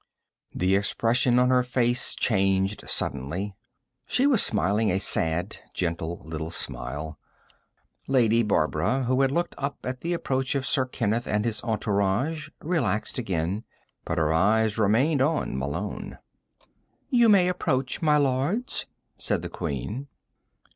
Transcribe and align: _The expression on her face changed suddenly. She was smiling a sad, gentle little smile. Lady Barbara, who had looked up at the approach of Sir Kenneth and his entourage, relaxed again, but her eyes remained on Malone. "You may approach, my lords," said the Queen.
_The 0.59 0.75
expression 0.75 1.37
on 1.37 1.49
her 1.49 1.61
face 1.61 2.15
changed 2.15 2.89
suddenly. 2.89 3.55
She 4.07 4.25
was 4.25 4.41
smiling 4.41 4.89
a 4.89 4.99
sad, 4.99 5.57
gentle 5.75 6.23
little 6.25 6.49
smile. 6.49 7.19
Lady 8.07 8.41
Barbara, 8.41 9.03
who 9.03 9.21
had 9.21 9.31
looked 9.31 9.53
up 9.59 9.77
at 9.83 10.01
the 10.01 10.13
approach 10.13 10.55
of 10.55 10.65
Sir 10.65 10.87
Kenneth 10.87 11.27
and 11.27 11.45
his 11.45 11.63
entourage, 11.63 12.49
relaxed 12.63 13.19
again, 13.19 13.63
but 14.03 14.17
her 14.17 14.33
eyes 14.33 14.75
remained 14.79 15.21
on 15.21 15.55
Malone. 15.55 16.17
"You 17.11 17.29
may 17.29 17.47
approach, 17.47 18.01
my 18.01 18.17
lords," 18.17 18.87
said 19.19 19.43
the 19.43 19.49
Queen. 19.49 20.07